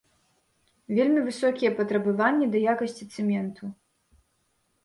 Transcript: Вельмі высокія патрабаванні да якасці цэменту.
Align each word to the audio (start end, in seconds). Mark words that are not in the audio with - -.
Вельмі 0.99 1.19
высокія 1.27 1.71
патрабаванні 1.79 2.47
да 2.57 2.63
якасці 2.73 3.09
цэменту. 3.17 3.63